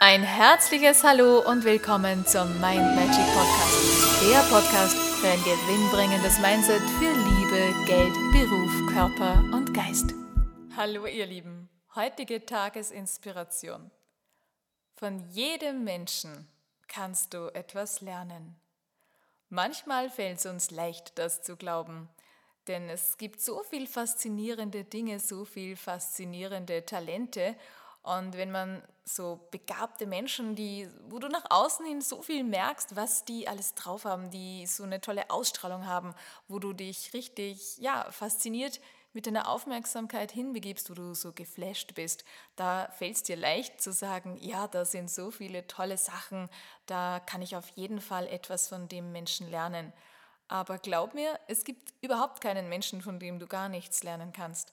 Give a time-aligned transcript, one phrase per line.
[0.00, 4.22] Ein herzliches Hallo und willkommen zum Mind Magic Podcast.
[4.30, 10.14] Der Podcast für ein gewinnbringendes Mindset für Liebe, Geld, Beruf, Körper und Geist.
[10.76, 13.90] Hallo ihr Lieben, heutige Tagesinspiration.
[14.94, 16.46] Von jedem Menschen
[16.86, 18.54] kannst du etwas lernen.
[19.48, 22.08] Manchmal fällt es uns leicht, das zu glauben,
[22.68, 27.56] denn es gibt so viel faszinierende Dinge, so viel faszinierende Talente
[28.16, 32.96] und wenn man so begabte Menschen, die, wo du nach außen hin so viel merkst,
[32.96, 36.14] was die alles drauf haben, die so eine tolle Ausstrahlung haben,
[36.46, 38.80] wo du dich richtig, ja, fasziniert
[39.12, 42.24] mit deiner Aufmerksamkeit hinbegibst, wo du so geflasht bist,
[42.56, 46.48] da fällt es dir leicht zu sagen, ja, da sind so viele tolle Sachen,
[46.86, 49.92] da kann ich auf jeden Fall etwas von dem Menschen lernen.
[50.46, 54.72] Aber glaub mir, es gibt überhaupt keinen Menschen, von dem du gar nichts lernen kannst.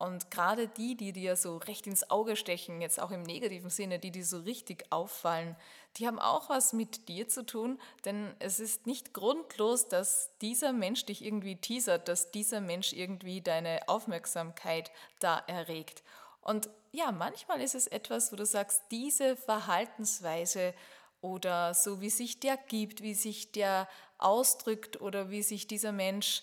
[0.00, 3.98] Und gerade die, die dir so recht ins Auge stechen, jetzt auch im negativen Sinne,
[3.98, 5.56] die dir so richtig auffallen,
[5.98, 10.72] die haben auch was mit dir zu tun, denn es ist nicht grundlos, dass dieser
[10.72, 16.02] Mensch dich irgendwie teasert, dass dieser Mensch irgendwie deine Aufmerksamkeit da erregt.
[16.40, 20.72] Und ja, manchmal ist es etwas, wo du sagst, diese Verhaltensweise
[21.20, 26.42] oder so wie sich der gibt, wie sich der ausdrückt oder wie sich dieser Mensch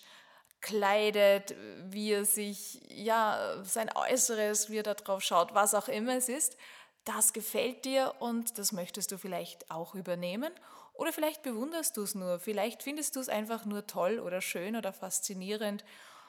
[0.60, 6.16] kleidet, wie er sich, ja, sein Äußeres, wie er da drauf schaut, was auch immer
[6.16, 6.56] es ist,
[7.04, 10.52] das gefällt dir und das möchtest du vielleicht auch übernehmen.
[10.92, 14.74] Oder vielleicht bewunderst du es nur, vielleicht findest du es einfach nur toll oder schön
[14.74, 15.84] oder faszinierend.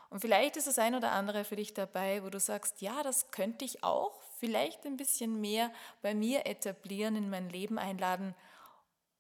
[0.10, 3.32] Und vielleicht ist das ein oder andere für dich dabei, wo du sagst, ja, das
[3.32, 8.36] könnte ich auch vielleicht ein bisschen mehr bei mir etablieren, in mein Leben einladen.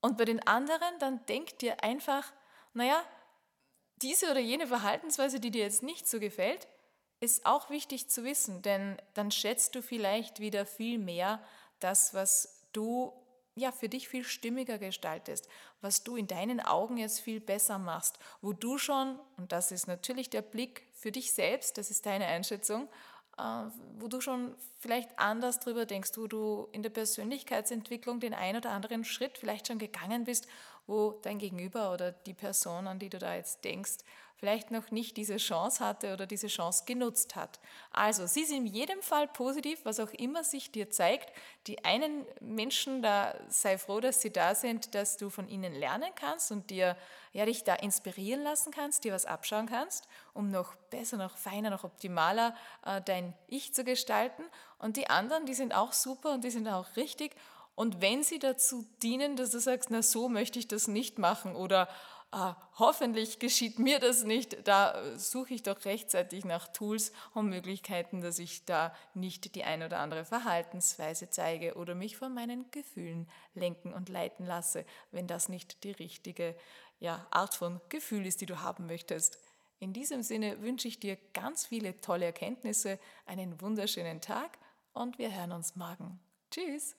[0.01, 2.31] Und bei den anderen, dann denk dir einfach,
[2.73, 3.01] naja,
[4.01, 6.67] diese oder jene Verhaltensweise, die dir jetzt nicht so gefällt,
[7.19, 11.43] ist auch wichtig zu wissen, denn dann schätzt du vielleicht wieder viel mehr
[11.79, 13.13] das, was du
[13.55, 15.49] ja für dich viel stimmiger gestaltest,
[15.81, 19.87] was du in deinen Augen jetzt viel besser machst, wo du schon, und das ist
[19.87, 22.87] natürlich der Blick für dich selbst, das ist deine Einschätzung,
[23.37, 23.41] äh,
[23.97, 28.71] wo du schon vielleicht anders drüber denkst, wo du in der Persönlichkeitsentwicklung den ein oder
[28.71, 30.47] anderen Schritt vielleicht schon gegangen bist
[30.89, 33.99] wo dein Gegenüber oder die Person, an die du da jetzt denkst,
[34.39, 37.59] vielleicht noch nicht diese Chance hatte oder diese Chance genutzt hat.
[37.91, 41.31] Also, sie ist in jedem Fall positiv, was auch immer sich dir zeigt.
[41.67, 46.09] Die einen Menschen, da sei froh, dass sie da sind, dass du von ihnen lernen
[46.15, 46.95] kannst und dir,
[47.33, 51.69] ja, dich da inspirieren lassen kannst, dir was abschauen kannst, um noch besser, noch feiner,
[51.69, 54.43] noch optimaler äh, dein Ich zu gestalten.
[54.79, 57.35] Und die anderen, die sind auch super und die sind auch richtig
[57.79, 61.55] und wenn sie dazu dienen, dass du sagst, na so möchte ich das nicht machen
[61.55, 61.87] oder
[62.29, 68.19] ah, hoffentlich geschieht mir das nicht, da suche ich doch rechtzeitig nach Tools und Möglichkeiten,
[68.19, 73.29] dass ich da nicht die ein oder andere Verhaltensweise zeige oder mich von meinen Gefühlen
[73.53, 76.57] lenken und leiten lasse, wenn das nicht die richtige
[76.99, 79.39] ja, Art von Gefühl ist, die du haben möchtest.
[79.79, 84.57] In diesem Sinne wünsche ich dir ganz viele tolle Erkenntnisse, einen wunderschönen Tag
[84.91, 86.19] und wir hören uns morgen.
[86.51, 86.98] Tschüss!